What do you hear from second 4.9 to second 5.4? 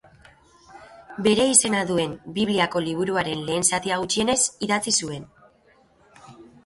zuen.